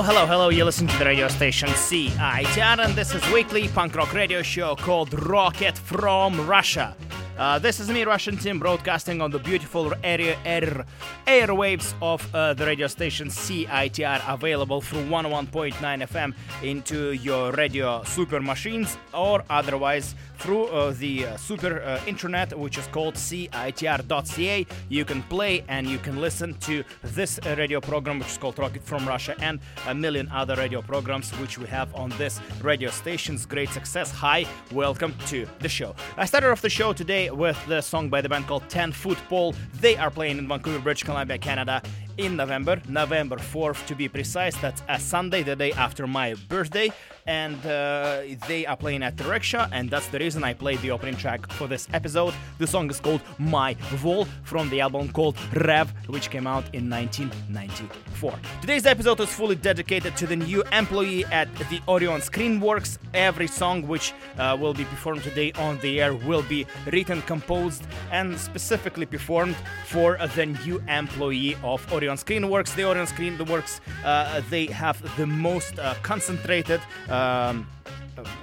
Hello, 0.00 0.14
hello, 0.14 0.26
hello. 0.26 0.48
You're 0.48 0.64
listening 0.64 0.88
to 0.92 0.98
the 0.98 1.04
radio 1.04 1.28
station 1.28 1.68
CITR, 1.68 2.82
and 2.82 2.94
this 2.94 3.14
is 3.14 3.22
weekly 3.30 3.68
punk 3.68 3.94
rock 3.94 4.14
radio 4.14 4.40
show 4.40 4.74
called 4.74 5.12
Rocket 5.28 5.76
from 5.76 6.48
Russia. 6.48 6.96
Uh, 7.36 7.58
this 7.58 7.80
is 7.80 7.90
me, 7.90 8.04
Russian 8.04 8.38
Tim, 8.38 8.58
broadcasting 8.58 9.20
on 9.20 9.30
the 9.30 9.38
beautiful 9.38 9.92
area, 10.02 10.38
air, 10.46 10.86
airwaves 11.30 11.94
of 12.02 12.20
uh, 12.34 12.54
the 12.54 12.66
radio 12.66 12.88
station 12.88 13.28
CITR, 13.28 14.20
available 14.26 14.80
through 14.80 15.04
101.9 15.04 15.74
FM 15.74 16.34
into 16.62 17.12
your 17.12 17.52
radio 17.52 18.02
super 18.02 18.40
machines 18.40 18.98
or 19.14 19.44
otherwise 19.48 20.16
through 20.38 20.64
uh, 20.66 20.90
the 20.98 21.26
uh, 21.26 21.36
super 21.36 21.82
uh, 21.82 22.00
internet, 22.06 22.58
which 22.58 22.78
is 22.78 22.86
called 22.88 23.14
CITR.ca. 23.14 24.66
You 24.88 25.04
can 25.04 25.22
play 25.24 25.62
and 25.68 25.86
you 25.86 25.98
can 25.98 26.20
listen 26.20 26.54
to 26.60 26.82
this 27.02 27.38
uh, 27.38 27.54
radio 27.56 27.80
program, 27.80 28.18
which 28.18 28.28
is 28.28 28.38
called 28.38 28.58
Rocket 28.58 28.82
from 28.82 29.06
Russia, 29.06 29.36
and 29.40 29.60
a 29.86 29.94
million 29.94 30.28
other 30.32 30.56
radio 30.56 30.82
programs 30.82 31.30
which 31.38 31.58
we 31.58 31.66
have 31.66 31.94
on 31.94 32.10
this 32.10 32.40
radio 32.62 32.90
station's 32.90 33.46
great 33.46 33.68
success. 33.68 34.10
Hi, 34.10 34.46
welcome 34.72 35.14
to 35.26 35.46
the 35.60 35.68
show. 35.68 35.94
I 36.16 36.24
started 36.24 36.50
off 36.50 36.62
the 36.62 36.70
show 36.70 36.92
today 36.92 37.30
with 37.30 37.58
the 37.66 37.82
song 37.82 38.08
by 38.08 38.20
the 38.20 38.28
band 38.28 38.46
called 38.46 38.68
10 38.68 38.92
Foot 38.92 39.18
Pole. 39.28 39.54
They 39.74 39.96
are 39.96 40.10
playing 40.10 40.38
in 40.38 40.48
Vancouver, 40.48 40.78
British 40.78 41.04
Columbia, 41.04 41.19
Canada 41.38 41.82
in 42.20 42.36
November, 42.36 42.80
November 42.88 43.36
4th 43.36 43.86
to 43.86 43.94
be 43.94 44.08
precise. 44.08 44.56
That's 44.58 44.82
a 44.88 44.98
Sunday, 45.00 45.42
the 45.42 45.56
day 45.56 45.72
after 45.72 46.06
my 46.06 46.34
birthday. 46.48 46.90
And 47.26 47.64
uh, 47.64 48.22
they 48.48 48.66
are 48.66 48.76
playing 48.76 49.02
at 49.02 49.20
rickshaw, 49.24 49.68
and 49.72 49.88
that's 49.88 50.08
the 50.08 50.18
reason 50.18 50.42
I 50.42 50.54
played 50.54 50.80
the 50.80 50.90
opening 50.90 51.16
track 51.16 51.50
for 51.52 51.68
this 51.68 51.86
episode. 51.92 52.34
The 52.58 52.66
song 52.66 52.90
is 52.90 52.98
called 52.98 53.20
My 53.38 53.74
Vol 54.02 54.26
from 54.42 54.68
the 54.70 54.80
album 54.80 55.12
called 55.12 55.36
Rev, 55.54 55.92
which 56.08 56.30
came 56.30 56.46
out 56.46 56.64
in 56.74 56.90
1994. 56.90 58.34
Today's 58.60 58.86
episode 58.86 59.20
is 59.20 59.32
fully 59.32 59.54
dedicated 59.54 60.16
to 60.16 60.26
the 60.26 60.36
new 60.36 60.62
employee 60.72 61.24
at 61.26 61.54
the 61.70 61.80
Orion 61.86 62.20
Screenworks. 62.20 62.98
Every 63.14 63.46
song 63.46 63.86
which 63.86 64.12
uh, 64.38 64.56
will 64.58 64.74
be 64.74 64.84
performed 64.84 65.22
today 65.22 65.52
on 65.52 65.78
the 65.80 66.00
air 66.00 66.14
will 66.14 66.42
be 66.42 66.66
written, 66.86 67.22
composed, 67.22 67.84
and 68.10 68.38
specifically 68.38 69.06
performed 69.06 69.56
for 69.86 70.18
the 70.34 70.46
new 70.46 70.82
employee 70.88 71.56
of 71.62 71.80
Orion 71.92 72.09
Screenworks. 72.16 72.74
The 72.74 72.84
Orion 72.84 73.06
Screenworks, 73.06 73.80
uh, 74.04 74.40
they 74.50 74.66
have 74.66 75.00
the 75.16 75.26
most 75.26 75.78
uh, 75.78 75.94
concentrated. 76.02 76.80
Um, 77.08 77.66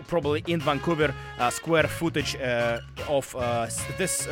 probably 0.07 0.43
in 0.47 0.59
Vancouver 0.59 1.13
uh, 1.37 1.51
square 1.51 1.83
footage 1.83 2.35
uh, 2.35 2.79
of 3.07 3.35
uh, 3.35 3.67
this 3.97 4.25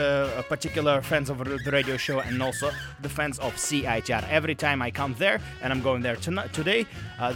particular 0.50 1.04
fans 1.04 1.30
of 1.30 1.38
the 1.38 1.72
radio 1.72 1.98
show 1.98 2.20
and 2.20 2.42
also 2.42 2.72
the 3.04 3.10
fans 3.10 3.38
of 3.38 3.54
CITR. 3.56 4.28
Every 4.30 4.56
time 4.56 4.82
I 4.82 4.90
come 4.90 5.14
there, 5.20 5.40
and 5.62 5.72
I'm 5.72 5.82
going 5.82 6.02
there 6.02 6.16
tonight, 6.16 6.52
today, 6.52 6.88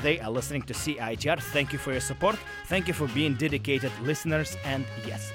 they 0.02 0.20
are 0.22 0.32
listening 0.32 0.64
to 0.64 0.74
CITR. 0.74 1.40
Thank 1.54 1.72
you 1.72 1.78
for 1.78 1.92
your 1.92 2.02
support. 2.02 2.36
Thank 2.66 2.88
you 2.88 2.96
for 2.96 3.08
being 3.10 3.36
dedicated 3.36 3.92
listeners. 4.02 4.58
And 4.66 4.86
yes, 5.06 5.32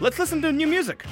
let's 0.00 0.18
listen 0.20 0.42
to 0.42 0.52
new 0.52 0.68
music. 0.68 1.04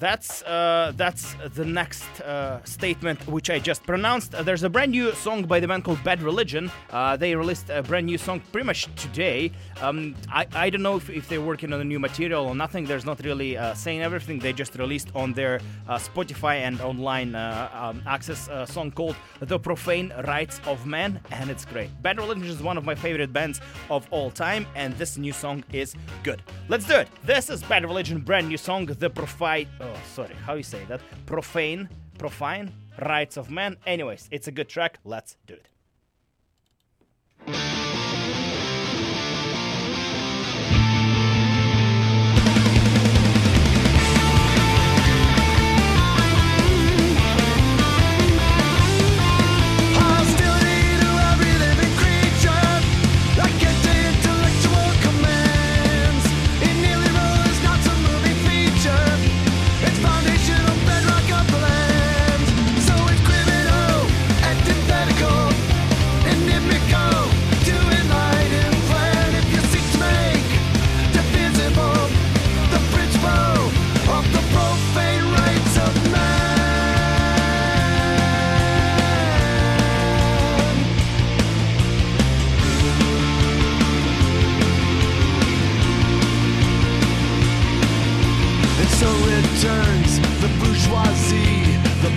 That's 0.00 0.40
uh, 0.42 0.94
that's 0.96 1.34
the 1.54 1.64
next 1.66 2.08
uh, 2.22 2.64
statement 2.64 3.20
which 3.28 3.50
I 3.50 3.58
just 3.58 3.82
pronounced. 3.82 4.34
Uh, 4.34 4.42
there's 4.42 4.62
a 4.62 4.70
brand 4.70 4.92
new 4.92 5.12
song 5.12 5.44
by 5.44 5.60
the 5.60 5.68
band 5.68 5.84
called 5.84 6.02
Bad 6.02 6.22
Religion. 6.22 6.72
Uh, 6.90 7.18
they 7.18 7.36
released 7.36 7.68
a 7.68 7.82
brand 7.82 8.06
new 8.06 8.16
song 8.16 8.40
pretty 8.50 8.64
much 8.64 8.88
today. 8.96 9.52
Um, 9.82 10.16
I, 10.32 10.46
I 10.54 10.70
don't 10.70 10.80
know 10.80 10.96
if, 10.96 11.10
if, 11.10 11.28
they're 11.28 11.42
working 11.42 11.74
on 11.74 11.82
a 11.82 11.84
new 11.84 11.98
material 11.98 12.46
or 12.46 12.54
nothing. 12.54 12.86
There's 12.86 13.04
not 13.04 13.22
really 13.22 13.58
uh, 13.58 13.74
saying 13.74 14.00
everything. 14.00 14.38
They 14.38 14.54
just 14.54 14.74
released 14.76 15.08
on 15.14 15.34
their 15.34 15.60
uh, 15.86 15.98
Spotify 15.98 16.60
and 16.60 16.80
online 16.80 17.34
um, 17.34 18.02
access 18.06 18.48
a 18.48 18.66
song 18.66 18.92
called 18.92 19.16
The 19.40 19.58
Profane 19.58 20.14
Rights 20.26 20.62
of 20.66 20.86
Man, 20.86 21.20
and 21.30 21.50
it's 21.50 21.66
great. 21.66 21.90
Bad 22.00 22.16
Religion 22.16 22.46
is 22.46 22.62
one 22.62 22.78
of 22.78 22.86
my 22.86 22.94
favorite 22.94 23.34
bands 23.34 23.60
of 23.90 24.06
all 24.10 24.30
time, 24.30 24.66
and 24.74 24.96
this 24.96 25.18
new 25.18 25.34
song 25.34 25.62
is 25.74 25.94
good. 26.22 26.42
Let's 26.70 26.86
do 26.86 26.94
it. 26.94 27.08
This 27.24 27.50
is 27.50 27.62
Bad 27.62 27.84
Religion, 27.84 28.20
brand 28.20 28.48
new 28.48 28.56
song, 28.56 28.86
The 28.86 29.10
Profane 29.10 29.68
oh, 29.90 30.00
sorry, 30.14 30.34
how 30.46 30.54
you 30.54 30.62
say 30.62 30.84
that? 30.88 31.00
Profane, 31.26 31.88
profane, 32.18 32.72
rights 33.02 33.36
of 33.36 33.50
man. 33.50 33.76
Anyways, 33.86 34.28
it's 34.30 34.48
a 34.48 34.52
good 34.52 34.68
track. 34.68 34.98
Let's 35.04 35.36
do 35.46 35.54
it. 35.54 35.68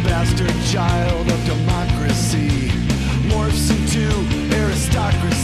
bastard 0.03 0.55
child 0.71 1.29
of 1.29 1.45
democracy 1.45 2.69
morphs 3.29 3.69
into 3.71 4.55
aristocracy. 4.55 5.42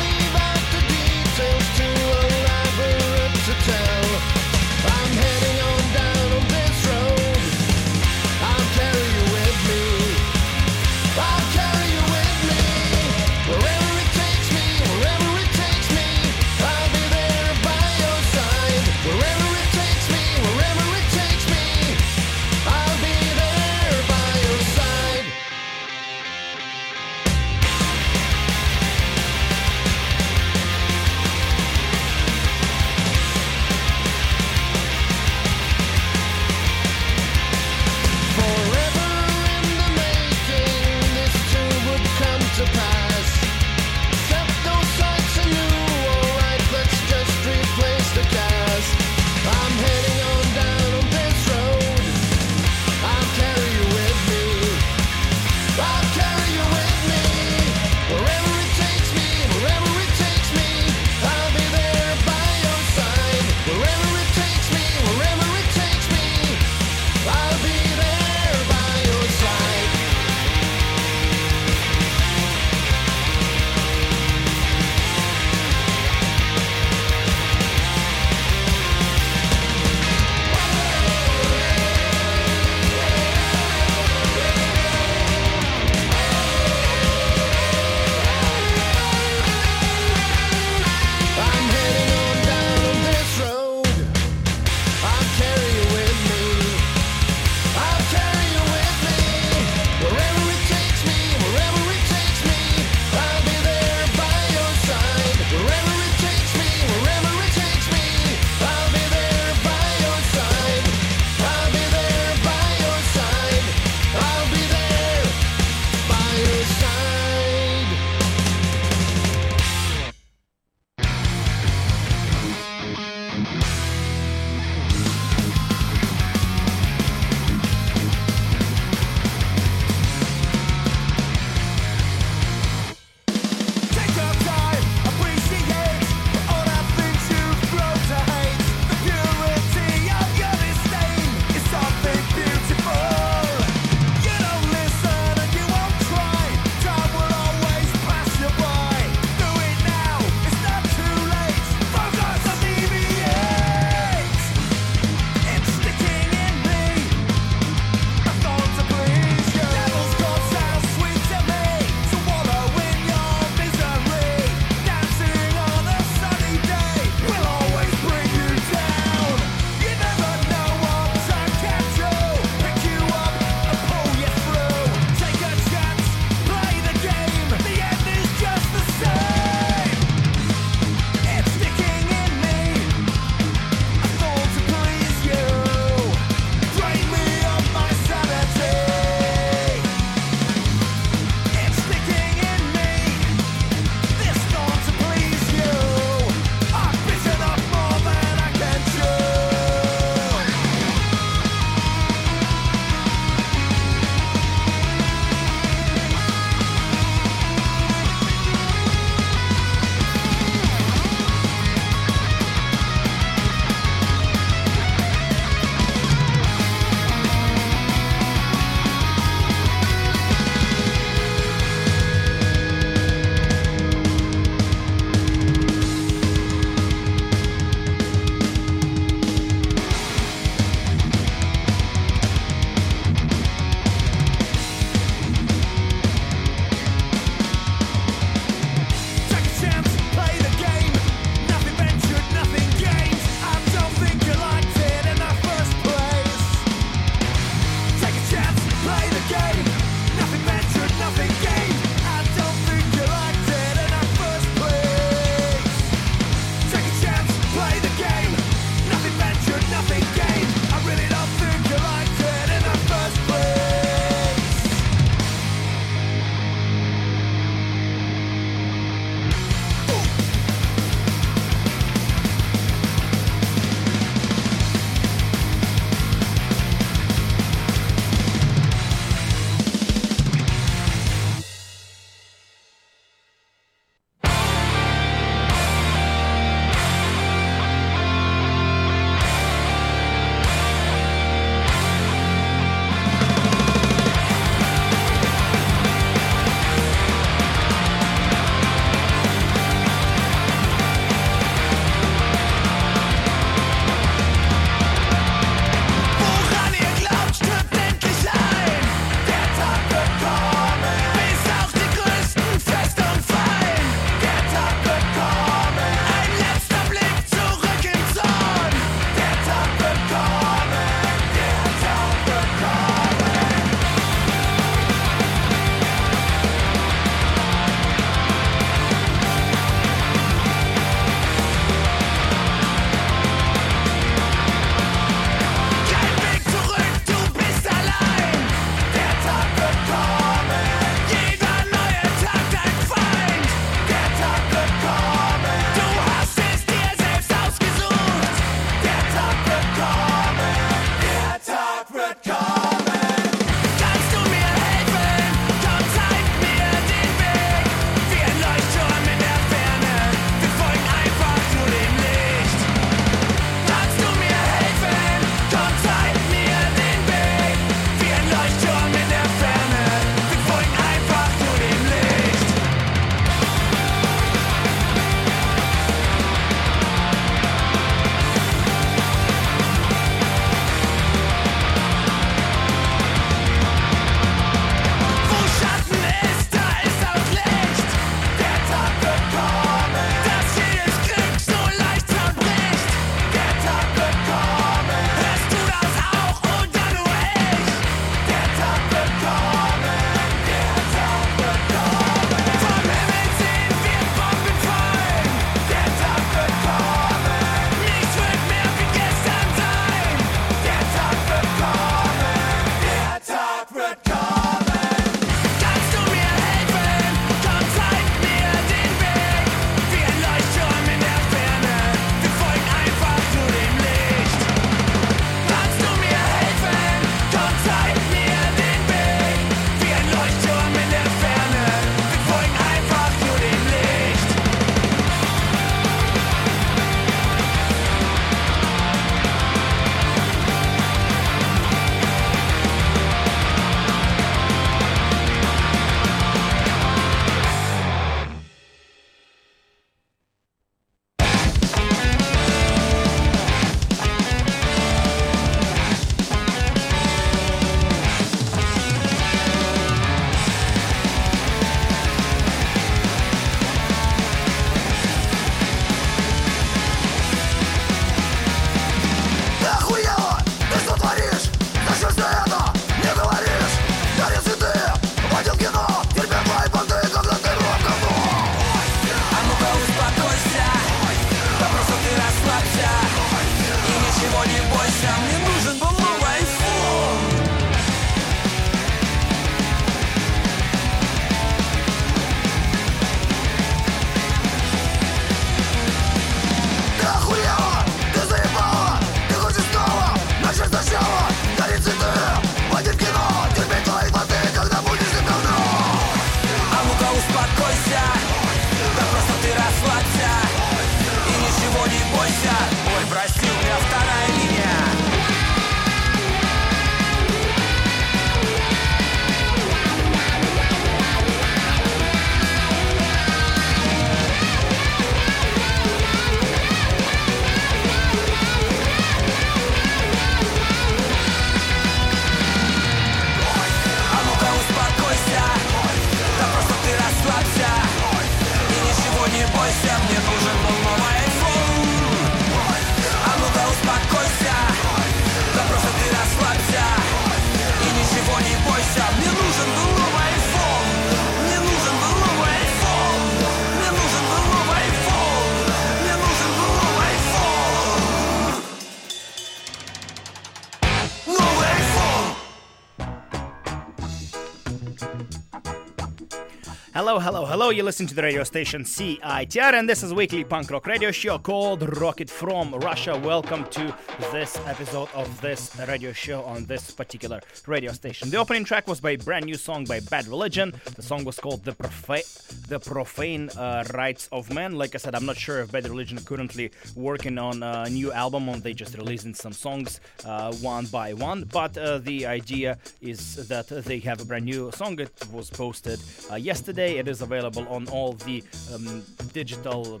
Hello, 567.18 567.45
hello. 567.46 567.70
You're 567.70 567.84
listening 567.84 568.08
to 568.08 568.14
the 568.14 568.22
radio 568.22 568.42
station 568.42 568.82
CITR, 568.82 569.74
and 569.74 569.88
this 569.88 570.02
is 570.02 570.12
weekly 570.12 570.42
punk 570.42 570.70
rock 570.70 570.86
radio 570.86 571.12
show 571.12 571.38
called 571.38 571.82
Rocket 572.00 572.28
from 572.28 572.74
Russia. 572.74 573.16
Welcome 573.16 573.64
to 573.70 573.94
this 574.32 574.58
episode 574.66 575.08
of 575.14 575.40
this 575.40 575.78
radio 575.86 576.12
show 576.12 576.42
on 576.42 576.64
this 576.64 576.90
particular 576.90 577.40
radio 577.66 577.92
station. 577.92 578.30
The 578.30 578.38
opening 578.38 578.64
track 578.64 578.88
was 578.88 579.00
by 579.00 579.12
a 579.12 579.16
brand 579.18 579.44
new 579.44 579.54
song 579.54 579.84
by 579.84 580.00
Bad 580.00 580.26
Religion. 580.26 580.74
The 580.96 581.02
song 581.02 581.24
was 581.24 581.38
called 581.38 581.64
"The, 581.64 581.72
Profa- 581.72 582.66
the 582.66 582.80
Profane 582.80 583.48
uh, 583.56 583.84
Rights 583.94 584.28
of 584.32 584.52
Man." 584.52 584.76
Like 584.76 584.96
I 584.96 584.98
said, 584.98 585.14
I'm 585.14 585.26
not 585.26 585.36
sure 585.36 585.60
if 585.60 585.70
Bad 585.70 585.88
Religion 585.88 586.18
currently 586.18 586.72
working 586.96 587.38
on 587.38 587.62
a 587.62 587.88
new 587.88 588.10
album, 588.12 588.48
or 588.48 588.56
they 588.56 588.74
just 588.74 588.96
releasing 588.96 589.34
some 589.34 589.52
songs 589.52 590.00
uh, 590.24 590.52
one 590.54 590.86
by 590.86 591.14
one. 591.14 591.44
But 591.52 591.78
uh, 591.78 591.98
the 591.98 592.26
idea 592.26 592.78
is 593.00 593.48
that 593.48 593.68
they 593.68 594.00
have 594.00 594.20
a 594.20 594.24
brand 594.24 594.46
new 594.46 594.72
song. 594.72 594.98
It 594.98 595.12
was 595.32 595.48
posted 595.48 596.00
uh, 596.30 596.34
yesterday 596.34 596.98
it 596.98 597.06
is 597.06 597.22
available 597.22 597.36
on 597.56 597.88
all 597.88 598.12
the 598.12 598.42
um, 598.74 599.02
digital, 599.32 600.00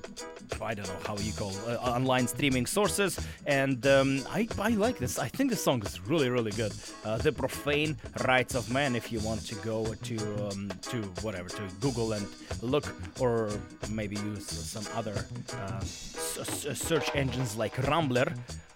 I 0.60 0.74
don't 0.74 0.86
know 0.86 1.00
how 1.06 1.16
you 1.18 1.32
call 1.32 1.52
uh, 1.66 1.76
online 1.76 2.26
streaming 2.26 2.66
sources. 2.66 3.18
And 3.46 3.86
um, 3.86 4.22
I, 4.30 4.48
I 4.58 4.70
like 4.70 4.98
this. 4.98 5.18
I 5.18 5.28
think 5.28 5.50
the 5.50 5.56
song 5.56 5.82
is 5.82 6.00
really, 6.06 6.30
really 6.30 6.52
good. 6.52 6.72
Uh, 7.04 7.18
the 7.18 7.32
Profane 7.32 7.96
Rights 8.26 8.54
of 8.54 8.70
Man. 8.70 8.96
If 8.96 9.12
you 9.12 9.20
want 9.20 9.46
to 9.46 9.54
go 9.56 9.94
to 10.08 10.16
um, 10.46 10.72
to 10.90 10.96
whatever 11.22 11.48
to 11.48 11.62
Google 11.80 12.12
and 12.12 12.26
look, 12.62 12.86
or 13.20 13.50
maybe 13.90 14.16
use 14.16 14.46
some 14.46 14.86
other 14.94 15.14
uh, 15.60 15.80
search 15.80 17.10
engines 17.14 17.56
like 17.56 17.76
Rambler 17.86 18.32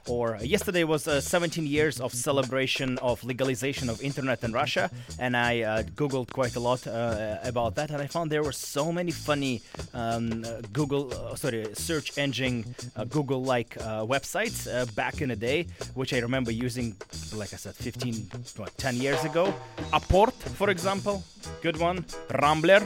or 0.09 0.39
yesterday 0.43 0.85
was 0.85 1.07
uh, 1.07 1.21
17 1.21 1.67
years 1.67 2.01
of 2.01 2.13
celebration 2.13 2.99
of 2.99 3.23
legalization 3.25 3.89
of 3.89 4.01
internet 4.03 4.43
in 4.45 4.53
Russia, 4.53 4.91
and 5.19 5.37
I 5.37 5.63
uh, 5.63 5.83
googled 5.83 6.33
quite 6.33 6.57
a 6.57 6.61
lot 6.61 6.87
uh, 6.87 7.39
about 7.43 7.75
that, 7.77 7.91
and 7.91 8.01
I 8.01 8.07
found 8.07 8.31
there 8.31 8.43
were 8.43 8.53
so 8.53 8.93
many 8.93 9.11
funny 9.11 9.63
um, 9.95 10.45
Google, 10.73 11.13
uh, 11.13 11.35
sorry, 11.35 11.67
search 11.75 12.17
engine 12.19 12.75
uh, 12.97 13.05
Google-like 13.05 13.77
uh, 13.79 14.05
websites 14.07 14.67
back 14.95 15.21
in 15.21 15.29
the 15.29 15.37
day, 15.37 15.67
which 15.95 16.13
I 16.13 16.19
remember 16.19 16.51
using, 16.51 16.97
like 17.35 17.53
I 17.53 17.57
said, 17.57 17.75
15, 17.75 18.31
what, 18.57 18.77
10 18.79 18.97
years 18.97 19.23
ago. 19.25 19.53
Aport, 19.93 20.33
for 20.33 20.71
example, 20.71 21.23
good 21.63 21.79
one. 21.79 22.05
Rambler, 22.41 22.81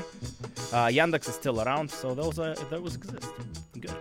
Yandex 0.72 1.28
is 1.28 1.34
still 1.34 1.60
around, 1.60 1.90
so 1.90 2.14
those 2.14 2.38
are 2.38 2.54
those 2.70 2.96
exist. 2.96 3.28
Good. 3.80 3.92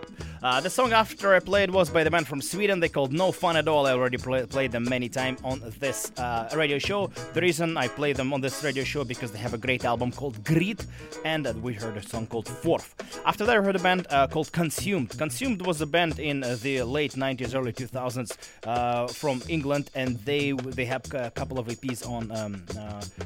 Uh, 0.44 0.60
the 0.60 0.68
song 0.68 0.92
after 0.92 1.34
I 1.34 1.40
played 1.40 1.70
was 1.70 1.88
by 1.88 2.04
the 2.04 2.10
band 2.10 2.28
from 2.28 2.42
Sweden. 2.42 2.78
They 2.78 2.90
called 3.04 3.12
No 3.12 3.32
Fun 3.32 3.54
at 3.54 3.68
All. 3.68 3.86
I 3.86 3.92
already 3.92 4.16
play, 4.16 4.46
played 4.46 4.72
them 4.72 4.84
many 4.84 5.10
times 5.10 5.38
on 5.44 5.60
this 5.78 6.10
uh, 6.16 6.48
radio 6.56 6.78
show. 6.78 7.08
The 7.34 7.42
reason 7.42 7.76
I 7.76 7.86
play 7.86 8.14
them 8.14 8.32
on 8.32 8.40
this 8.40 8.64
radio 8.64 8.82
show 8.82 9.04
because 9.04 9.30
they 9.30 9.38
have 9.40 9.52
a 9.52 9.58
great 9.58 9.84
album 9.84 10.10
called 10.10 10.42
Grit, 10.42 10.86
and 11.22 11.46
uh, 11.46 11.52
we 11.60 11.74
heard 11.74 11.98
a 11.98 12.02
song 12.02 12.26
called 12.26 12.48
Fourth. 12.48 12.94
After 13.26 13.44
that, 13.44 13.58
I 13.58 13.62
heard 13.62 13.76
a 13.76 13.84
band 13.90 14.06
uh, 14.08 14.26
called 14.26 14.50
Consumed. 14.52 15.10
Consumed 15.18 15.66
was 15.66 15.82
a 15.82 15.86
band 15.86 16.18
in 16.18 16.42
uh, 16.42 16.56
the 16.62 16.82
late 16.82 17.12
90s, 17.12 17.54
early 17.54 17.74
2000s 17.74 18.38
uh, 18.66 19.06
from 19.08 19.42
England, 19.50 19.90
and 19.94 20.16
they 20.24 20.52
they 20.52 20.86
have 20.86 21.02
a 21.12 21.30
couple 21.30 21.58
of 21.58 21.66
EPs 21.66 22.08
on 22.08 22.22
um, 22.40 22.54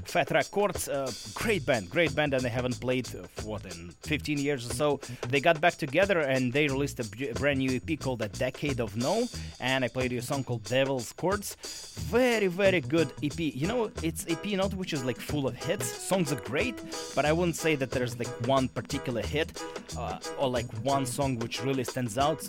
Fat 0.07 0.29
Records. 0.33 0.89
great 1.35 1.65
band, 1.65 1.89
great 1.89 2.13
band, 2.17 2.35
and 2.35 2.43
they 2.43 2.55
haven't 2.59 2.81
played 2.81 3.07
for 3.07 3.47
what 3.51 3.65
in 3.65 3.95
15 4.03 4.39
years 4.39 4.69
or 4.69 4.75
so. 4.75 5.01
They 5.29 5.41
got 5.41 5.61
back 5.61 5.77
together 5.77 6.19
and 6.19 6.53
they 6.53 6.67
released 6.67 6.99
a 6.99 7.05
brand 7.35 7.61
new 7.61 7.79
EP 7.79 8.01
called 8.01 8.23
A 8.23 8.29
Decade 8.29 8.81
of 8.81 8.97
No, 8.97 9.29
and 9.61 9.68
I 9.69 9.89
played 9.89 10.13
you 10.13 10.19
a 10.19 10.23
song 10.23 10.45
called 10.45 10.65
Devil's 10.65 11.13
Chords. 11.13 11.57
Very, 12.11 12.47
very 12.47 12.81
good 12.81 13.13
EP. 13.23 13.39
You 13.39 13.67
know, 13.67 13.91
it's 14.03 14.27
EP 14.29 14.45
not 14.57 14.73
which 14.75 14.93
is 14.93 15.05
like 15.05 15.21
full 15.21 15.47
of 15.47 15.55
hits. 15.55 15.87
Songs 15.87 16.33
are 16.33 16.41
great, 16.41 16.77
but 17.15 17.25
I 17.25 17.33
wouldn't 17.33 17.57
say 17.57 17.75
that 17.77 17.91
there's 17.91 18.19
like 18.19 18.29
one 18.47 18.69
particular 18.69 19.21
hit 19.21 19.63
uh, 19.97 20.19
or 20.39 20.49
like 20.49 20.67
one 20.83 21.05
song 21.05 21.39
which 21.39 21.63
really 21.63 21.85
stands 21.85 22.17
out 22.17 22.41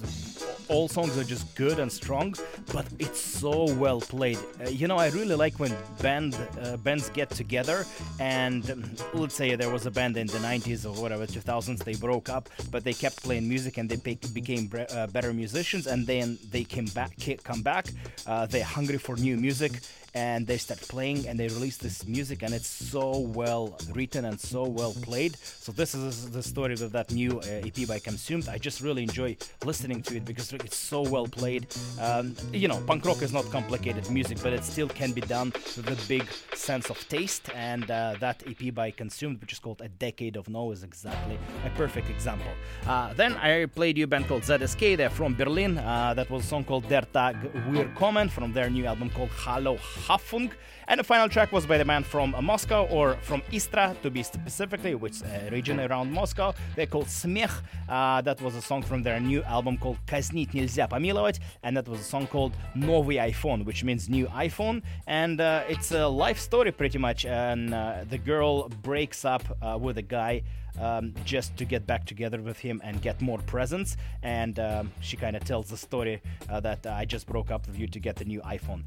all 0.70 0.88
songs 0.88 1.18
are 1.18 1.24
just 1.24 1.54
good 1.56 1.80
and 1.80 1.92
strong, 1.92 2.36
but 2.72 2.86
it's 3.00 3.20
so 3.20 3.74
well 3.76 4.00
played. 4.00 4.38
Uh, 4.64 4.70
you 4.70 4.88
know, 4.88 4.98
I 4.98 5.10
really 5.10 5.36
like 5.36 5.60
when 5.60 5.76
band 6.02 6.38
uh, 6.62 6.78
bands 6.78 7.10
get 7.10 7.30
together, 7.30 7.86
and 8.20 8.70
um, 8.72 8.84
let's 9.14 9.36
say 9.36 9.56
there 9.56 9.72
was 9.72 9.86
a 9.86 9.92
band 9.92 10.16
in 10.18 10.28
the 10.28 10.38
90s 10.38 10.86
or 10.86 11.02
whatever 11.02 11.26
2000s, 11.26 11.84
they 11.84 11.96
broke 11.96 12.30
up, 12.30 12.50
but 12.72 12.84
they 12.84 12.94
kept 12.94 13.24
playing 13.24 13.48
music 13.48 13.78
and 13.78 13.90
they 13.90 13.98
became 13.98 14.68
bre- 14.68 14.90
uh, 14.92 15.08
better 15.08 15.34
musicians, 15.34 15.88
and 15.88 16.06
then 16.06 16.38
they 16.52 16.64
came 16.64 16.86
back, 16.86 17.18
come 17.44 17.62
back. 17.62 17.88
Uh, 18.28 18.46
they're 18.46 18.64
hungry 18.64 18.98
for 18.98 19.16
new 19.16 19.38
music, 19.38 19.82
and 20.20 20.46
they 20.52 20.58
start 20.58 20.82
playing 20.96 21.20
and 21.28 21.36
they 21.40 21.48
release 21.58 21.78
this 21.78 21.98
music 22.18 22.40
and 22.46 22.52
it's 22.58 22.72
so 22.96 23.06
well 23.40 23.66
written 24.00 24.24
and 24.30 24.38
so 24.54 24.64
well 24.80 24.94
played. 25.08 25.34
So 25.66 25.70
this 25.72 25.92
is 25.96 26.32
the 26.38 26.44
story 26.44 26.74
of 26.86 26.92
that 26.98 27.08
new 27.20 27.34
uh, 27.40 27.68
ep 27.70 27.80
by 27.92 28.00
consumed. 28.12 28.46
I 28.56 28.58
just 28.68 28.78
really 28.88 29.04
enjoy 29.10 29.32
listening 29.72 30.00
to 30.08 30.12
it 30.18 30.26
because 30.32 30.48
it's 30.68 30.80
so 30.92 31.02
well 31.16 31.28
played. 31.40 31.64
Um, 32.06 32.26
you 32.64 32.68
know 32.72 32.80
punk 32.92 33.02
rock 33.10 33.22
is 33.28 33.32
not 33.38 33.46
complicated 33.58 34.04
music 34.18 34.38
but 34.46 34.52
it 34.58 34.64
still 34.74 34.90
can 35.02 35.12
be 35.20 35.24
done 35.38 35.50
with 35.78 35.98
a 35.98 36.00
big 36.14 36.26
sense 36.68 36.86
of 36.94 36.98
taste. 37.16 37.46
And 37.56 37.86
uh, 37.90 38.16
that 38.20 38.38
ep 38.52 38.64
by 38.80 38.90
consumed 39.04 39.38
which 39.42 39.54
is 39.56 39.60
called 39.66 39.82
a 39.90 39.90
decade 40.08 40.36
of 40.42 40.46
no 40.58 40.64
is 40.76 40.84
exactly 40.92 41.38
a 41.70 41.72
perfect 41.84 42.08
example. 42.16 42.54
Uh, 42.88 43.14
then 43.22 43.32
i 43.50 43.66
played 43.78 43.96
you 44.00 44.06
a 44.10 44.12
band 44.14 44.26
called 44.30 44.44
zsk 44.52 44.82
they're 45.00 45.16
from 45.20 45.32
berlin. 45.42 45.74
Uh, 45.78 46.14
that 46.18 46.28
was 46.30 46.44
a 46.44 46.48
song 46.54 46.64
called 46.70 46.86
der 46.94 47.06
tag. 47.16 47.36
Wir 47.72 47.88
kommen 48.02 48.28
from 48.36 48.52
their 48.58 48.70
new 48.70 48.86
album 48.92 49.10
called 49.18 49.34
hallo 49.46 49.74
Hafung. 50.09 50.51
And 50.87 51.01
the 51.01 51.05
final 51.05 51.31
track 51.31 51.51
was 51.51 51.65
by 51.65 51.79
the 51.79 51.85
man 51.85 52.03
from 52.05 52.35
Moscow, 52.43 52.87
or 52.91 53.15
from 53.23 53.43
Istra 53.51 53.97
to 54.03 54.11
be 54.11 54.23
specifically, 54.23 54.95
which 54.95 55.23
uh, 55.23 55.51
region 55.51 55.81
around 55.81 56.13
Moscow. 56.13 56.53
They're 56.77 56.87
called 56.87 57.07
Smech. 57.07 57.51
Uh, 57.89 58.21
that 58.21 58.41
was 58.43 58.55
a 58.55 58.61
song 58.61 58.83
from 58.83 59.03
their 59.03 59.19
new 59.19 59.43
album 59.45 59.79
called 59.79 59.97
Казнить 60.07 60.53
нельзя 60.53 60.87
помиловать, 60.87 61.39
and 61.63 61.75
that 61.77 61.89
was 61.89 62.01
a 62.01 62.05
song 62.05 62.27
called 62.27 62.53
Новый 62.77 63.17
iPhone, 63.17 63.65
which 63.65 63.83
means 63.83 64.11
new 64.11 64.27
iPhone. 64.27 64.83
And 65.07 65.41
uh, 65.41 65.63
it's 65.69 65.91
a 65.93 66.07
life 66.07 66.39
story 66.39 66.71
pretty 66.71 66.99
much. 66.99 67.25
And 67.25 67.73
uh, 67.73 68.05
the 68.09 68.19
girl 68.19 68.69
breaks 68.69 69.25
up 69.25 69.43
uh, 69.63 69.79
with 69.81 69.97
a 69.99 70.03
guy. 70.03 70.43
Um, 70.77 71.15
just 71.25 71.57
to 71.59 71.65
get 71.65 71.87
back 71.87 72.05
together 72.05 72.43
with 72.43 72.59
him 72.59 72.81
and 72.83 73.01
get 73.01 73.23
more 73.23 73.39
presents. 73.39 73.97
And 74.25 74.59
um, 74.59 74.91
she 74.99 75.17
kind 75.17 75.37
of 75.37 75.45
tells 75.45 75.69
the 75.69 75.77
story 75.77 76.21
uh, 76.49 76.59
that 76.63 76.85
I 76.85 77.05
just 77.05 77.29
broke 77.29 77.53
up 77.53 77.69
with 77.69 77.79
you 77.79 77.87
to 77.87 78.01
get 78.01 78.17
the 78.17 78.25
new 78.25 78.41
iPhone. 78.41 78.83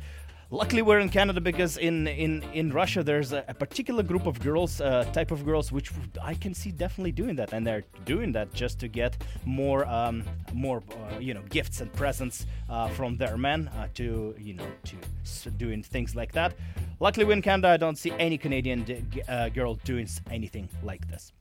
Luckily, 0.53 0.83
we're 0.83 0.99
in 0.99 1.09
Canada 1.09 1.41
because 1.41 1.79
in 1.79 2.07
in 2.07 2.43
in 2.53 2.73
Russia 2.73 3.03
there's 3.03 3.33
a, 3.33 3.43
a 3.49 3.55
particular 3.55 4.03
group 4.03 4.27
of 4.27 4.39
girls, 4.39 4.83
uh, 4.83 5.05
type 5.15 5.31
of 5.31 5.47
girls, 5.47 5.73
which 5.73 5.91
I 6.23 6.35
can 6.35 6.53
see 6.53 6.71
definitely 6.71 7.13
doing 7.13 7.37
that, 7.37 7.55
and 7.55 7.67
they're 7.67 7.85
doing 8.05 8.33
that 8.33 8.53
just 8.53 8.79
to 8.81 8.89
get 8.89 9.17
more 9.47 9.87
um, 9.87 10.25
more 10.53 10.83
uh, 10.93 11.19
you 11.19 11.33
know 11.33 11.41
gifts 11.49 11.81
and 11.81 11.91
presents 11.95 12.45
uh, 12.69 12.89
from 12.89 13.17
their 13.17 13.39
men 13.39 13.69
uh, 13.69 13.89
to 13.95 14.35
you 14.39 14.53
know 14.53 14.67
to 14.85 15.51
doing 15.53 15.83
things 15.83 16.15
like 16.15 16.33
that. 16.33 16.53
Luckily, 17.01 17.25
we're 17.25 17.33
in 17.33 17.41
Canada. 17.41 17.69
I 17.69 17.79
don't 17.79 17.97
see 17.97 18.13
any 18.19 18.37
Canadian 18.37 18.85
uh, 19.29 19.49
girl 19.49 19.77
doing 19.85 20.07
anything 20.31 20.69
like 20.83 21.09
this. 21.09 21.33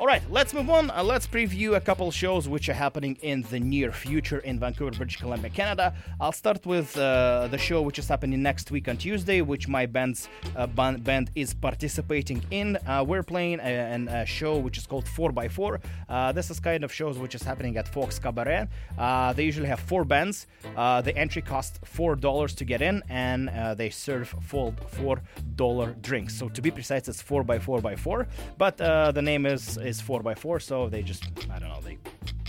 All 0.00 0.08
right, 0.08 0.22
let's 0.28 0.52
move 0.52 0.70
on. 0.70 0.90
Uh, 0.90 1.04
let's 1.04 1.24
preview 1.24 1.76
a 1.76 1.80
couple 1.80 2.10
shows 2.10 2.48
which 2.48 2.68
are 2.68 2.74
happening 2.74 3.16
in 3.22 3.42
the 3.42 3.60
near 3.60 3.92
future 3.92 4.40
in 4.40 4.58
Vancouver, 4.58 4.90
British 4.90 5.18
Columbia, 5.18 5.50
Canada. 5.50 5.94
I'll 6.20 6.32
start 6.32 6.66
with 6.66 6.96
uh, 6.98 7.46
the 7.48 7.58
show 7.58 7.80
which 7.80 8.00
is 8.00 8.08
happening 8.08 8.42
next 8.42 8.72
week 8.72 8.88
on 8.88 8.96
Tuesday, 8.96 9.40
which 9.40 9.68
my 9.68 9.86
band's 9.86 10.28
uh, 10.56 10.66
band 10.66 11.30
is 11.36 11.54
participating 11.54 12.42
in. 12.50 12.76
Uh, 12.88 13.04
we're 13.06 13.22
playing 13.22 13.60
a, 13.60 14.22
a, 14.22 14.26
show 14.26 14.58
which 14.58 14.78
is 14.78 14.86
called 14.86 15.04
4x4. 15.04 15.80
Uh, 16.08 16.32
this 16.32 16.50
is 16.50 16.58
kind 16.58 16.82
of 16.82 16.92
shows 16.92 17.16
which 17.16 17.36
is 17.36 17.44
happening 17.44 17.76
at 17.76 17.86
Fox 17.86 18.18
Cabaret. 18.18 18.66
Uh, 18.98 19.32
they 19.32 19.44
usually 19.44 19.68
have 19.68 19.78
four 19.78 20.04
bands. 20.04 20.48
the 20.74 21.12
entry 21.16 21.42
costs 21.42 21.78
four 21.84 22.16
dollars 22.16 22.52
to 22.56 22.64
get 22.64 22.82
in, 22.82 23.00
and 23.08 23.48
they 23.78 23.90
serve 23.90 24.34
full 24.40 24.74
four 24.88 25.22
dollar 25.54 25.94
drinks. 26.02 26.36
So 26.36 26.48
to 26.48 26.60
be 26.60 26.72
precise, 26.72 27.06
it's 27.06 27.22
4x4x4. 27.22 28.26
But 28.58 28.78
the 28.78 29.22
name 29.22 29.46
is 29.46 29.53
is 29.54 30.00
4x4, 30.02 30.62
so 30.62 30.88
they 30.88 31.02
just, 31.02 31.24
I 31.50 31.58
don't 31.58 31.68
know, 31.68 31.80
they 31.80 31.98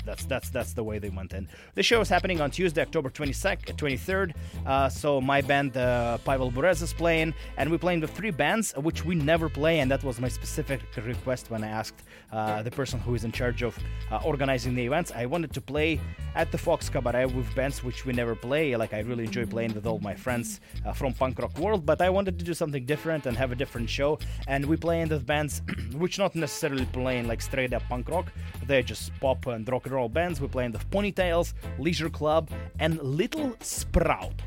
that's 0.05 0.25
that's 0.25 0.49
that's 0.49 0.73
the 0.73 0.83
way 0.83 0.99
they 0.99 1.09
went 1.09 1.33
in. 1.33 1.47
The 1.73 1.83
show 1.83 1.99
is 1.99 2.07
happening 2.07 2.39
on 2.39 2.51
Tuesday, 2.51 2.81
October 2.81 3.09
22nd, 3.09 3.75
23rd. 3.75 4.33
Uh, 4.65 4.87
so 4.87 5.19
my 5.19 5.41
band, 5.41 5.75
uh, 5.75 6.19
Pavel 6.19 6.51
Burez, 6.51 6.81
is 6.81 6.93
playing, 6.93 7.33
and 7.57 7.71
we're 7.71 7.79
playing 7.79 8.01
with 8.01 8.11
three 8.11 8.31
bands, 8.31 8.73
which 8.77 9.03
we 9.03 9.15
never 9.15 9.49
play, 9.49 9.79
and 9.79 9.89
that 9.89 10.03
was 10.03 10.19
my 10.19 10.27
specific 10.27 10.81
request 11.03 11.49
when 11.49 11.63
I 11.63 11.69
asked 11.69 12.03
uh, 12.35 12.61
the 12.61 12.71
person 12.71 12.99
who 12.99 13.15
is 13.15 13.23
in 13.23 13.31
charge 13.31 13.63
of 13.63 13.77
uh, 14.11 14.19
organizing 14.25 14.75
the 14.75 14.85
events. 14.85 15.11
I 15.15 15.25
wanted 15.25 15.53
to 15.53 15.61
play 15.61 16.01
at 16.35 16.51
the 16.51 16.57
Fox 16.57 16.89
Cabaret 16.89 17.27
with 17.27 17.47
bands 17.55 17.81
which 17.83 18.05
we 18.05 18.11
never 18.11 18.35
play. 18.35 18.75
Like 18.75 18.93
I 18.93 18.99
really 18.99 19.23
enjoy 19.23 19.45
playing 19.45 19.73
with 19.73 19.85
all 19.87 19.99
my 19.99 20.15
friends 20.15 20.59
uh, 20.85 20.91
from 20.91 21.13
punk 21.13 21.39
rock 21.39 21.57
world, 21.57 21.85
but 21.85 22.01
I 22.01 22.09
wanted 22.09 22.37
to 22.39 22.43
do 22.43 22.53
something 22.53 22.85
different 22.85 23.25
and 23.25 23.37
have 23.37 23.51
a 23.53 23.55
different 23.55 23.89
show. 23.89 24.19
And 24.47 24.65
we 24.65 24.75
play 24.75 25.01
in 25.01 25.09
with 25.09 25.25
bands 25.25 25.61
which 25.93 26.19
not 26.19 26.35
necessarily 26.35 26.85
playing 26.85 27.27
like 27.27 27.41
straight 27.41 27.73
up 27.73 27.83
punk 27.87 28.09
rock. 28.09 28.31
They're 28.67 28.83
just 28.83 29.17
pop 29.21 29.47
and 29.47 29.67
rock 29.69 29.85
and 29.85 29.95
roll 29.95 30.09
bands. 30.09 30.41
We 30.41 30.47
play 30.47 30.65
in 30.65 30.73
the 30.73 30.79
Ponytails, 30.79 31.53
Leisure 31.79 32.09
Club, 32.09 32.49
and 32.79 33.01
Little 33.01 33.55
Sprout. 33.61 34.41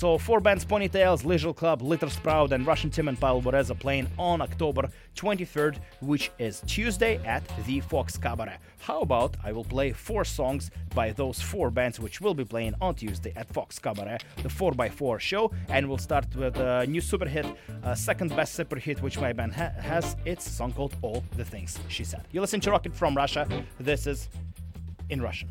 So 0.00 0.16
four 0.16 0.40
bands 0.40 0.64
Ponytails, 0.64 1.26
Leisure 1.26 1.52
Club, 1.52 1.82
Little 1.82 2.08
Sprout, 2.08 2.54
and 2.54 2.66
Russian 2.66 2.88
Tim 2.88 3.06
and 3.08 3.20
Pavel 3.20 3.42
Borez 3.42 3.70
are 3.70 3.74
playing 3.74 4.08
on 4.18 4.40
October 4.40 4.88
23rd, 5.14 5.76
which 6.00 6.30
is 6.38 6.62
Tuesday 6.66 7.20
at 7.26 7.42
the 7.66 7.80
Fox 7.80 8.16
Cabaret. 8.16 8.56
How 8.78 9.02
about 9.02 9.36
I 9.44 9.52
will 9.52 9.66
play 9.66 9.92
four 9.92 10.24
songs 10.24 10.70
by 10.94 11.12
those 11.12 11.42
four 11.42 11.70
bands 11.70 12.00
which 12.00 12.18
will 12.18 12.32
be 12.32 12.46
playing 12.46 12.72
on 12.80 12.94
Tuesday 12.94 13.34
at 13.36 13.52
Fox 13.52 13.78
Cabaret, 13.78 14.20
the 14.42 14.48
4x4 14.48 15.20
show, 15.20 15.52
and 15.68 15.86
we'll 15.86 15.98
start 15.98 16.34
with 16.34 16.56
a 16.56 16.86
new 16.86 17.02
super 17.02 17.28
hit, 17.28 17.44
uh, 17.84 17.94
second 17.94 18.34
best 18.34 18.54
super 18.54 18.76
hit 18.76 19.02
which 19.02 19.20
my 19.20 19.34
band 19.34 19.52
ha- 19.52 19.74
has. 19.78 20.16
It's 20.24 20.46
a 20.46 20.50
song 20.50 20.72
called 20.72 20.96
All 21.02 21.22
the 21.36 21.44
Things 21.44 21.78
She 21.88 22.04
Said. 22.04 22.26
You 22.32 22.40
listen 22.40 22.60
to 22.60 22.70
Rocket 22.70 22.94
from 22.96 23.14
Russia. 23.14 23.46
This 23.78 24.06
is 24.06 24.30
in 25.10 25.20
Russian. 25.20 25.50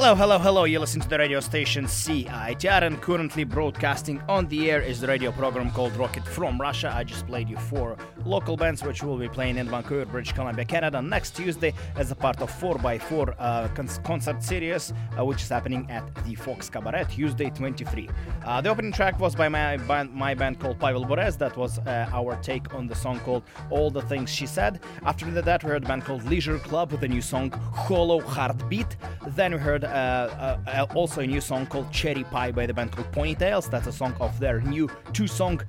Hello, 0.00 0.14
hello, 0.14 0.38
hello. 0.38 0.62
You 0.62 0.78
listen 0.78 1.00
to 1.00 1.08
the 1.08 1.18
radio 1.18 1.40
station 1.40 1.86
CITR 1.86 2.82
and 2.82 3.02
currently 3.02 3.42
broadcasting 3.42 4.22
on 4.28 4.46
the 4.46 4.70
air 4.70 4.80
is 4.80 5.00
the 5.00 5.08
radio 5.08 5.32
program 5.32 5.72
called 5.72 5.96
Rocket 5.96 6.24
from 6.24 6.56
Russia. 6.56 6.92
I 6.94 7.02
just 7.02 7.26
played 7.26 7.48
you 7.48 7.56
four 7.56 7.96
local 8.24 8.56
bands 8.56 8.84
which 8.84 9.02
will 9.02 9.18
be 9.18 9.28
playing 9.28 9.56
in 9.56 9.68
Vancouver, 9.68 10.06
British 10.06 10.32
Columbia, 10.34 10.64
Canada 10.64 11.02
next 11.02 11.34
Tuesday 11.34 11.74
as 11.96 12.12
a 12.12 12.14
part 12.14 12.40
of 12.40 12.48
4x4 12.60 13.34
uh, 13.40 13.68
concert 14.04 14.40
series 14.40 14.92
uh, 15.18 15.24
which 15.24 15.42
is 15.42 15.48
happening 15.48 15.84
at 15.90 16.04
the 16.24 16.36
Fox 16.36 16.70
Cabaret 16.70 17.06
Tuesday 17.10 17.50
23. 17.50 18.08
Uh, 18.44 18.60
the 18.60 18.68
opening 18.68 18.92
track 18.92 19.18
was 19.18 19.34
by 19.34 19.48
my 19.48 19.78
band, 19.78 20.14
my 20.14 20.32
band 20.32 20.60
called 20.60 20.78
Pavel 20.78 21.06
Borez. 21.06 21.36
That 21.36 21.56
was 21.56 21.80
uh, 21.80 22.08
our 22.12 22.36
take 22.36 22.72
on 22.72 22.86
the 22.86 22.94
song 22.94 23.18
called 23.18 23.42
All 23.68 23.90
the 23.90 24.02
Things 24.02 24.30
She 24.30 24.46
Said. 24.46 24.78
After 25.02 25.28
that, 25.28 25.64
we 25.64 25.70
heard 25.70 25.82
a 25.82 25.88
band 25.88 26.04
called 26.04 26.22
Leisure 26.26 26.60
Club 26.60 26.92
with 26.92 27.02
a 27.02 27.08
new 27.08 27.20
song 27.20 27.50
Hollow 27.74 28.20
Heartbeat. 28.20 28.96
Then 29.26 29.54
we 29.54 29.58
heard 29.58 29.88
uh, 29.98 30.58
uh, 30.66 30.86
also 30.94 31.20
a 31.20 31.26
new 31.26 31.40
song 31.40 31.66
called 31.66 31.90
Cherry 31.92 32.24
Pie 32.24 32.52
by 32.52 32.66
the 32.66 32.74
band 32.74 32.92
called 32.92 33.10
Ponytails. 33.12 33.70
That's 33.70 33.86
a 33.86 33.92
song 33.92 34.14
of 34.20 34.38
their 34.38 34.60
new 34.60 34.88
two 35.12 35.26
song 35.26 35.60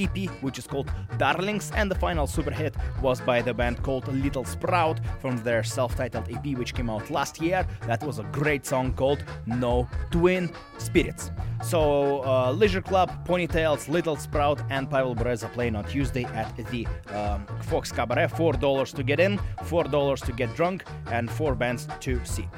EP, 0.00 0.30
which 0.40 0.58
is 0.58 0.66
called 0.66 0.90
Darlings, 1.18 1.70
and 1.76 1.90
the 1.90 1.94
final 1.94 2.26
super 2.26 2.50
hit 2.50 2.74
was 3.02 3.20
by 3.20 3.42
the 3.42 3.52
band 3.52 3.82
called 3.82 4.08
Little 4.08 4.44
Sprout 4.44 5.00
from 5.20 5.36
their 5.42 5.62
self 5.62 5.94
titled 5.94 6.28
EP, 6.30 6.56
which 6.58 6.74
came 6.74 6.88
out 6.90 7.10
last 7.10 7.40
year. 7.40 7.66
That 7.86 8.02
was 8.02 8.18
a 8.18 8.24
great 8.32 8.64
song 8.66 8.94
called 8.94 9.24
No 9.46 9.88
Twin 10.10 10.50
Spirits. 10.78 11.30
So, 11.62 12.24
uh, 12.24 12.52
Leisure 12.52 12.80
Club, 12.80 13.10
Ponytails, 13.26 13.88
Little 13.88 14.16
Sprout, 14.16 14.62
and 14.70 14.88
Pavel 14.88 15.14
Bereza 15.14 15.52
playing 15.52 15.76
on 15.76 15.84
Tuesday 15.84 16.24
at 16.24 16.56
the 16.56 16.86
um, 17.14 17.44
Fox 17.64 17.92
Cabaret. 17.92 18.28
$4 18.28 18.94
to 18.94 19.02
get 19.02 19.20
in, 19.20 19.38
$4 19.58 20.24
to 20.24 20.32
get 20.32 20.54
drunk, 20.56 20.84
and 21.10 21.30
four 21.30 21.54
bands 21.54 21.86
to 22.00 22.24
see. 22.24 22.48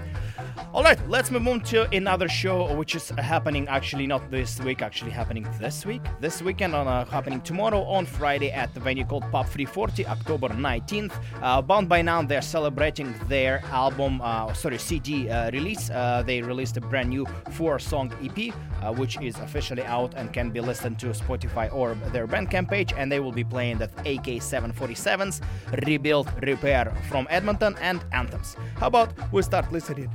All 0.72 0.84
right, 0.84 0.91
let's 1.08 1.30
move 1.30 1.46
on 1.46 1.60
to 1.60 1.88
another 1.94 2.28
show 2.28 2.74
which 2.74 2.94
is 2.94 3.10
happening 3.10 3.68
actually 3.68 4.06
not 4.06 4.30
this 4.30 4.60
week, 4.60 4.82
actually 4.82 5.10
happening 5.10 5.46
this 5.58 5.86
week, 5.86 6.02
this 6.20 6.42
weekend 6.42 6.74
on 6.74 6.88
uh, 6.88 7.04
happening 7.06 7.40
tomorrow 7.40 7.82
on 7.84 8.04
Friday 8.04 8.50
at 8.50 8.72
the 8.74 8.80
venue 8.80 9.04
called 9.04 9.22
Pub 9.30 9.46
340, 9.46 10.06
October 10.06 10.48
19th. 10.48 11.12
Uh, 11.40 11.62
Bound 11.62 11.88
by 11.88 12.02
None, 12.02 12.26
they're 12.26 12.42
celebrating 12.42 13.14
their 13.28 13.62
album, 13.66 14.20
uh, 14.22 14.52
sorry, 14.54 14.78
CD 14.78 15.28
uh, 15.28 15.50
release. 15.50 15.90
Uh, 15.90 16.22
they 16.26 16.42
released 16.42 16.76
a 16.76 16.80
brand 16.80 17.10
new 17.10 17.26
four-song 17.52 18.12
EP, 18.22 18.52
uh, 18.82 18.92
which 18.92 19.20
is 19.20 19.36
officially 19.38 19.84
out 19.84 20.14
and 20.14 20.32
can 20.32 20.50
be 20.50 20.60
listened 20.60 20.98
to 20.98 21.06
Spotify 21.08 21.72
or 21.72 21.94
their 22.12 22.26
Bandcamp 22.26 22.68
page, 22.68 22.92
and 22.96 23.10
they 23.10 23.20
will 23.20 23.32
be 23.32 23.44
playing 23.44 23.78
the 23.78 23.90
AK-747s, 24.00 25.42
Rebuild, 25.86 26.28
Repair 26.42 26.92
from 27.08 27.26
Edmonton, 27.30 27.76
and 27.80 28.04
Anthems. 28.12 28.56
How 28.76 28.88
about 28.88 29.12
we 29.32 29.42
start 29.42 29.70
listening? 29.72 30.10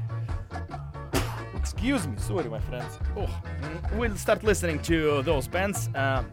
Excuse 1.78 2.08
me, 2.08 2.18
sorry, 2.18 2.50
my 2.50 2.60
friends. 2.60 2.98
Oh, 3.16 3.30
we'll 3.94 4.16
start 4.16 4.42
listening 4.44 4.80
to 4.82 5.22
those 5.22 5.48
bands 5.48 5.90
uh, 5.94 6.24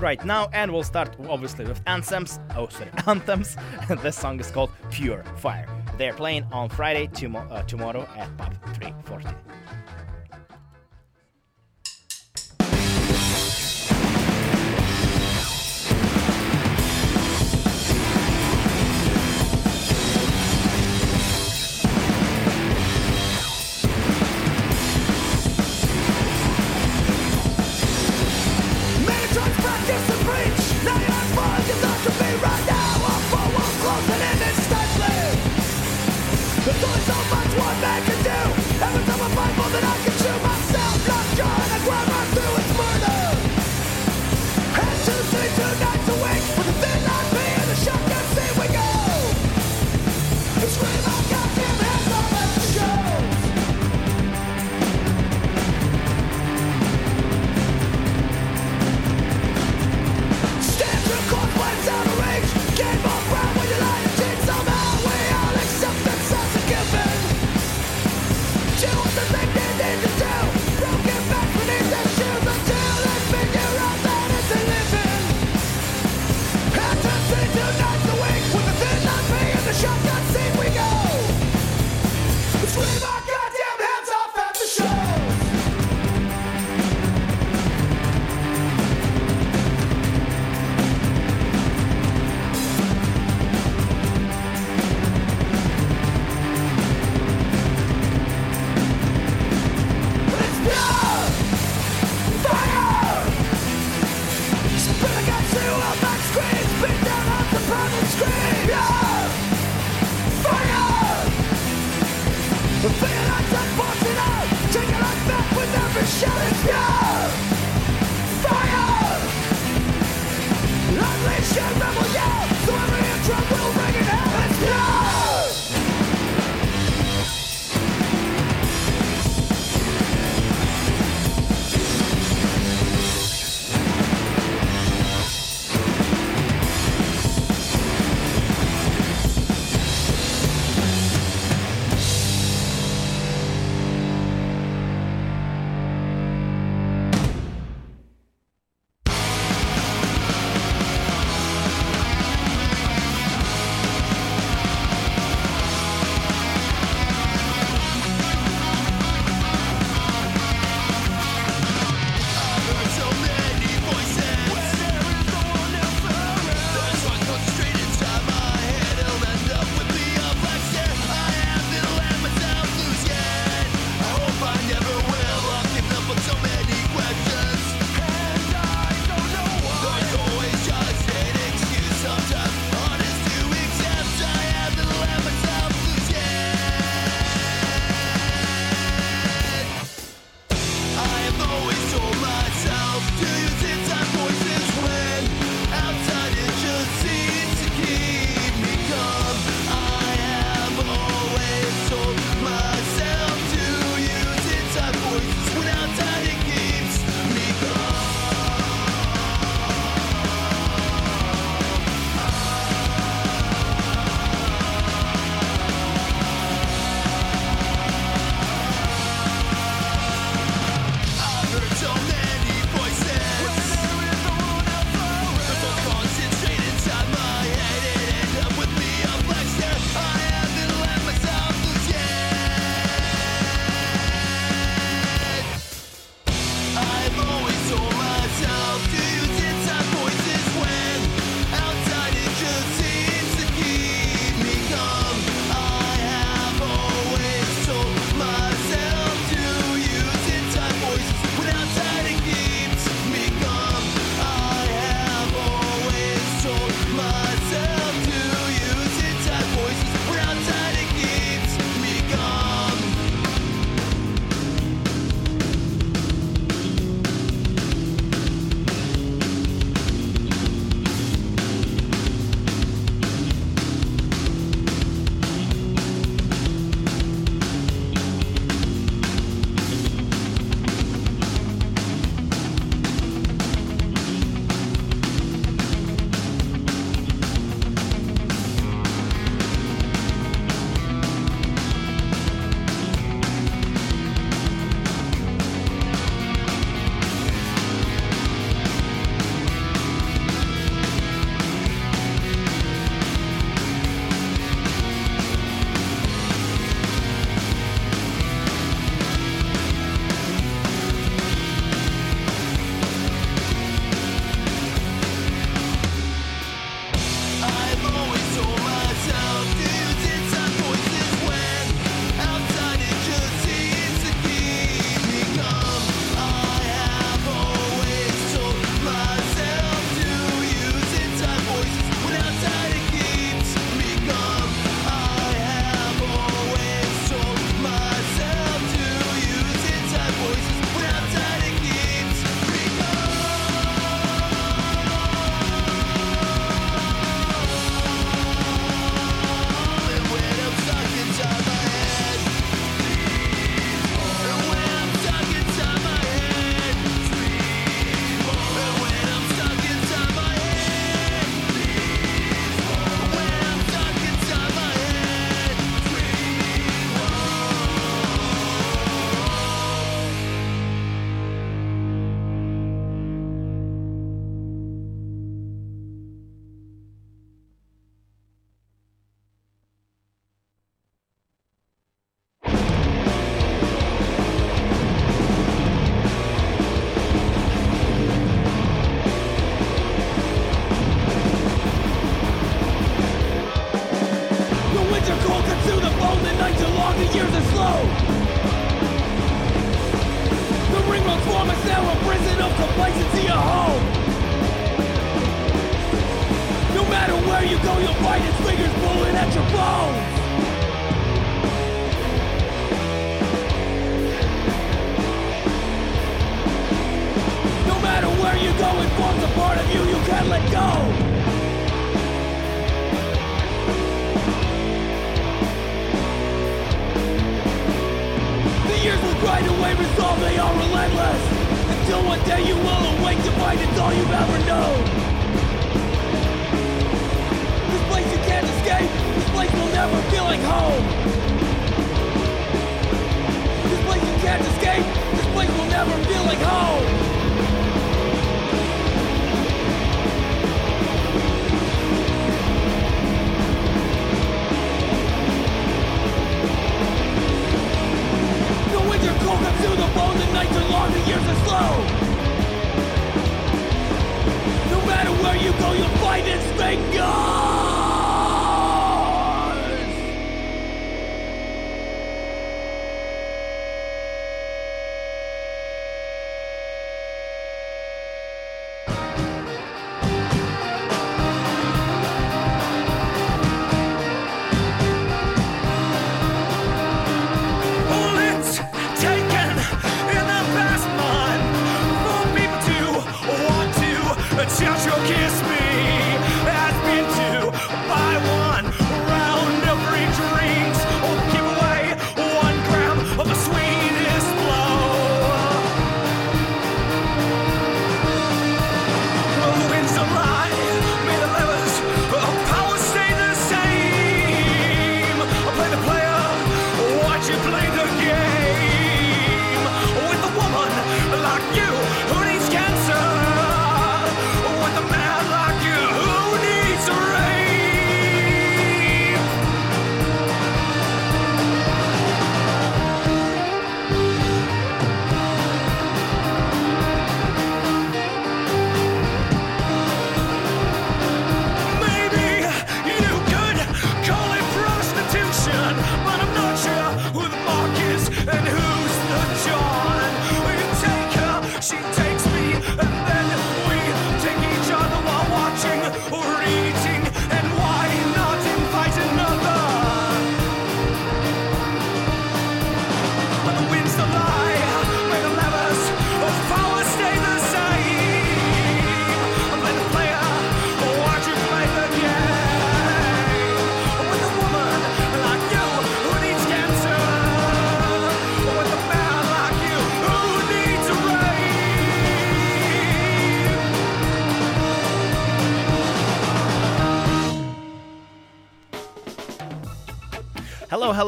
right 0.00 0.24
now, 0.24 0.48
and 0.54 0.72
we'll 0.72 0.82
start 0.82 1.14
obviously 1.28 1.66
with 1.66 1.82
anthems. 1.86 2.40
Oh, 2.56 2.68
sorry, 2.68 2.88
anthems. 3.06 3.54
this 4.02 4.16
song 4.16 4.40
is 4.40 4.50
called 4.50 4.70
Pure 4.90 5.24
Fire. 5.36 5.68
They're 5.98 6.14
playing 6.14 6.44
on 6.52 6.70
Friday 6.70 7.10
uh, 7.50 7.62
tomorrow 7.64 8.08
at 8.16 8.34
Pub 8.38 8.54
340. 8.72 9.28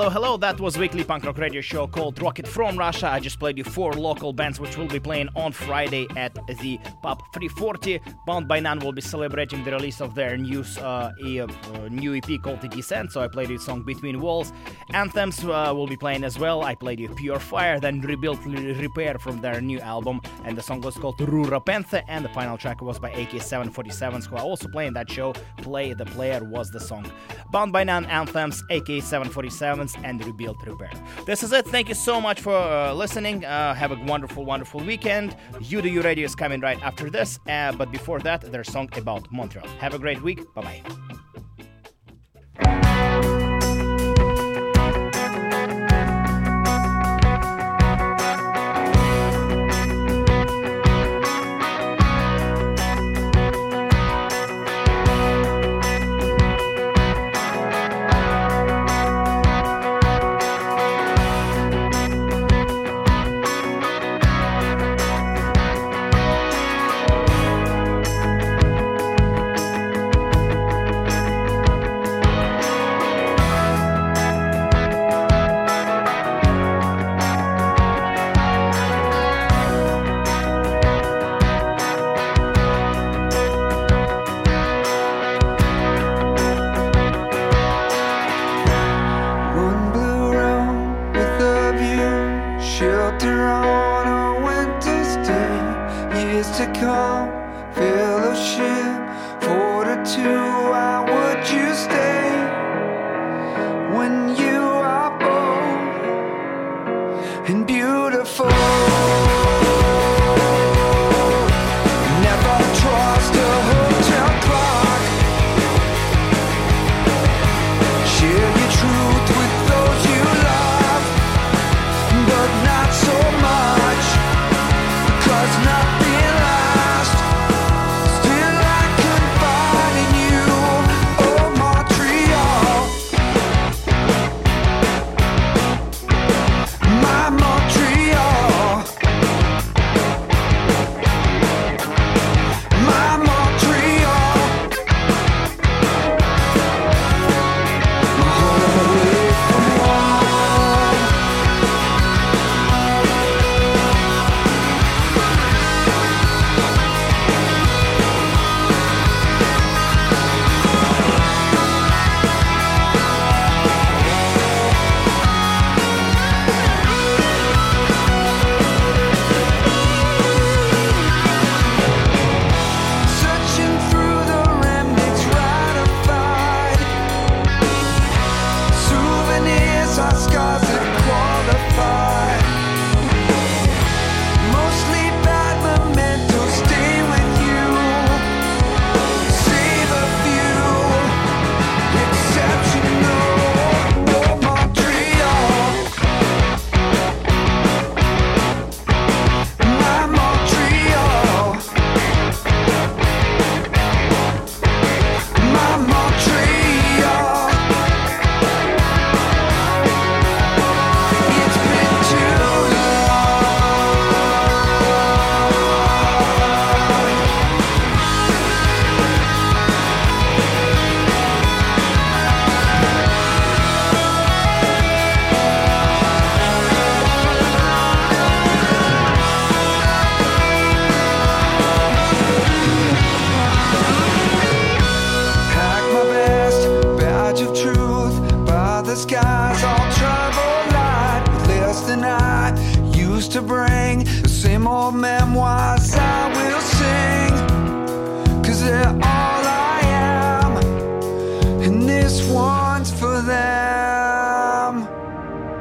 Hello, 0.04 0.26
hello. 0.26 0.36
That 0.36 0.60
was 0.60 0.76
weekly 0.76 1.02
punk 1.02 1.24
rock 1.24 1.38
radio 1.38 1.62
show 1.62 1.86
called 1.86 2.20
Rocket 2.20 2.46
from 2.46 2.76
Russia. 2.76 3.08
I 3.08 3.20
just 3.20 3.38
played 3.38 3.56
you 3.56 3.64
four 3.64 3.94
local 3.94 4.34
bands 4.34 4.60
which 4.60 4.76
will 4.76 4.86
be 4.86 5.00
playing 5.00 5.30
on 5.34 5.50
Friday 5.50 6.06
at 6.14 6.34
the 6.34 6.78
Pub 7.04 7.22
340. 7.34 8.00
Bound 8.24 8.48
by 8.48 8.60
None 8.60 8.78
will 8.78 8.92
be 8.92 9.02
celebrating 9.02 9.62
the 9.62 9.70
release 9.72 10.00
of 10.00 10.14
their 10.14 10.38
new 10.38 10.64
uh, 10.78 11.12
uh, 11.22 11.88
new 11.90 12.14
EP 12.14 12.40
called 12.42 12.62
The 12.62 12.68
Descent. 12.68 13.12
So 13.12 13.20
I 13.20 13.28
played 13.28 13.50
you 13.50 13.58
song 13.58 13.82
Between 13.82 14.22
Walls. 14.22 14.54
Anthems 14.94 15.44
uh, 15.44 15.70
will 15.76 15.86
be 15.86 15.98
playing 15.98 16.24
as 16.24 16.38
well. 16.38 16.62
I 16.62 16.74
played 16.74 17.14
Pure 17.16 17.40
Fire, 17.40 17.78
then 17.78 18.00
Rebuild 18.00 18.46
Repair 18.46 19.18
from 19.18 19.42
their 19.42 19.60
new 19.60 19.80
album, 19.80 20.22
and 20.44 20.56
the 20.56 20.62
song 20.62 20.80
was 20.80 20.96
called 20.96 21.18
Rura 21.18 21.60
Panther. 21.62 22.02
And 22.08 22.24
the 22.24 22.30
final 22.30 22.56
track 22.56 22.80
was 22.80 22.98
by 22.98 23.10
AK747s, 23.10 24.26
who 24.26 24.36
are 24.36 24.42
also 24.42 24.66
playing 24.68 24.94
that 24.94 25.10
show. 25.10 25.34
Play 25.58 25.92
the 25.92 26.06
Player 26.06 26.42
was 26.42 26.70
the 26.70 26.80
song. 26.80 27.04
Bound 27.50 27.70
by 27.70 27.84
None 27.84 28.06
Anthems, 28.06 28.62
AK747s, 28.70 30.02
and 30.04 30.24
Rebuild 30.24 30.66
Repair. 30.66 30.92
This 31.26 31.42
is 31.42 31.52
it. 31.52 31.66
Thank 31.66 31.90
you 31.90 31.94
so 31.94 32.18
much 32.18 32.40
for 32.40 32.56
uh, 32.56 32.94
listening. 32.94 33.44
Uh, 33.44 33.74
have 33.74 33.92
a 33.92 34.02
wonderful, 34.04 34.46
wonderful 34.46 34.80
weekend. 34.80 35.36
You 35.60 35.82
Do 35.82 35.90
You 35.90 36.00
Radio 36.00 36.24
is 36.24 36.34
coming 36.34 36.60
right 36.60 36.82
after 36.82 36.93
this. 37.10 37.38
Uh, 37.48 37.72
but 37.72 37.90
before 37.90 38.20
that, 38.20 38.40
their 38.40 38.64
song 38.64 38.88
about 38.96 39.30
Montreal. 39.32 39.66
Have 39.78 39.94
a 39.94 39.98
great 39.98 40.22
week. 40.22 40.40
Bye 40.54 40.82
bye. 42.60 43.30